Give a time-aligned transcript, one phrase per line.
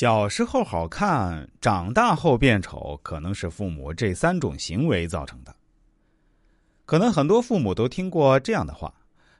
[0.00, 5.54] 小时候好看，长大后变丑，可能是父母这三种行为造成的。
[6.86, 8.90] 可能很多父母都听过这样的话：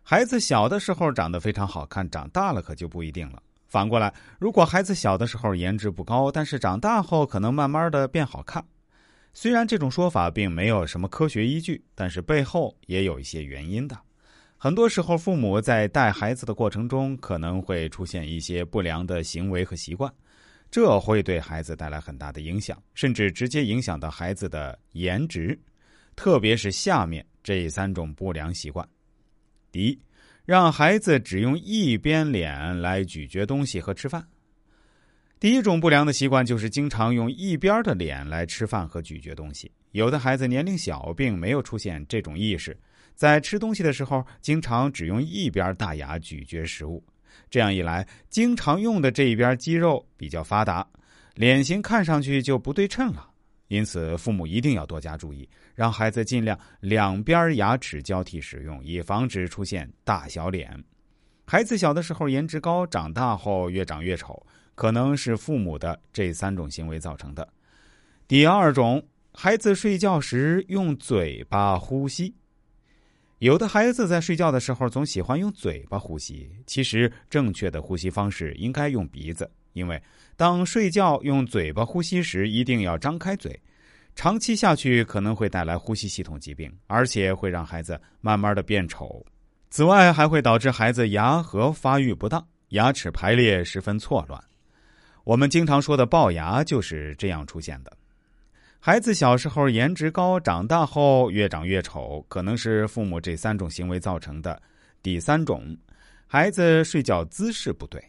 [0.02, 3.42] 孩子小的时候长得非常好看，长大了可就不一定了。
[3.68, 8.62] 反过来，如果孩子小的时候颜值不高，但是长大后可能慢慢的变好看。
[9.32, 13.98] 虽然这种说法并没有什么科学依据，但是背后也有一些原因的。
[14.58, 20.12] 很多时候，父母在带孩子的过程中，可能会出现一些不良的行为和习惯。
[20.70, 25.58] 这会对孩子带来很大的影响，甚至直接影响到孩子的颜值，
[26.14, 28.88] 特别是下面这三种不良习惯：
[29.72, 30.00] 第一，
[30.44, 34.24] 让孩子只用一边脸来咀嚼东西和吃饭。
[35.40, 39.72] 第一种不良的习惯就是经常用一边的脸来吃饭和咀嚼东西。
[39.92, 42.78] 有的孩子年龄小，并没有出现这种意识，
[43.14, 47.02] 在吃东西的时候，经常只用一边大牙咀嚼食物。
[47.48, 50.86] 这样一来，经常用的这一边肌肉比较发达，
[51.34, 53.28] 脸型看上去就不对称了。
[53.68, 60.76] 因此，父母一定要多加注意，让孩子尽量两边牙齿交替使用，以防止出现大小脸。
[61.46, 67.48] 孩子小的时候颜值高，长大后越长越丑，可能是父母的这三种行为造成的。
[68.26, 69.00] 第二种，
[69.32, 72.34] 孩子睡觉时用嘴巴呼吸。
[73.40, 80.00] 有的孩子在睡觉的时候总喜欢用嘴巴呼吸，其实正确的呼吸方式应该用鼻子，因为
[80.36, 83.58] 当睡觉用嘴巴呼吸时，一定要张开嘴，
[84.14, 89.24] 长期下去可能会带来呼吸系统疾病，而且会让孩子慢慢的变丑。
[89.70, 94.38] 此外，还会导致孩子牙颌发育不当，牙齿排列十分错乱。
[95.24, 97.96] 我们经常说的龅牙就是这样出现的。
[98.82, 104.60] 孩子小时候颜值高，长大后越长越丑，可能是父母这三种行为造成的。
[105.02, 105.76] 第三种，
[106.26, 108.02] 孩子睡觉姿势不对，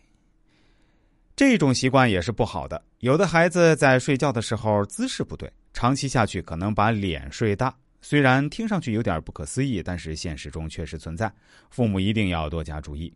[1.35, 2.81] 这种习惯也是不好的。
[2.99, 7.75] 有的孩子在睡觉的时候姿势不对，长期下去可能把脸睡大。
[8.01, 11.29] 虽然听上去有点不可思议，但是现实中确实存在，
[11.69, 13.13] 父母一定要多加注意。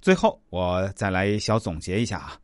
[0.00, 2.36] 最后，我再来小总结一下啊。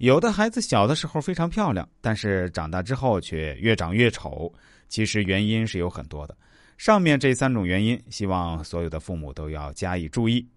[0.00, 4.50] 有的孩子小的时候非常漂亮，但是长大之后却越长越丑。
[4.88, 6.34] 其实原因是有很多的，
[6.78, 10.48] 上面这三种原因，希望所有的父母都要加以注意，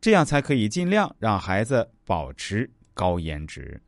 [0.00, 3.82] 这样才可以尽量让孩子保持高颜值。